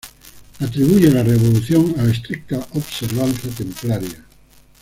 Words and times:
Atribuye 0.59 1.11
la 1.11 1.21
revolución 1.21 1.93
a 1.99 2.01
la 2.01 2.11
estricta 2.11 2.57
observancia 2.73 3.51
templaria. 3.51 4.25